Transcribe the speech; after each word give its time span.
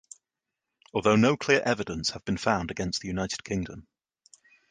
Although 0.95 1.15
no 1.17 1.37
clear 1.37 1.61
evidence 1.63 2.09
have 2.09 2.25
been 2.25 2.37
found 2.37 2.71
against 2.71 3.01
the 3.01 3.07
United 3.07 3.43
Kingdom. 3.43 3.87